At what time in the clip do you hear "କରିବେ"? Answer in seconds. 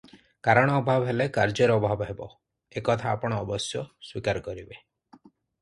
4.49-4.83